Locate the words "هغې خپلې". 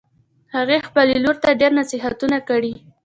0.55-1.15